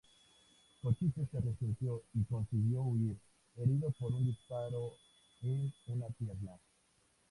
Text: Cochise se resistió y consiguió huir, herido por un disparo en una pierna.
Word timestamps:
Cochise 0.81 1.27
se 1.31 1.39
resistió 1.39 2.01
y 2.15 2.23
consiguió 2.23 2.81
huir, 2.81 3.17
herido 3.55 3.91
por 3.99 4.11
un 4.11 4.25
disparo 4.25 4.93
en 5.43 5.71
una 5.85 6.07
pierna. 6.07 6.53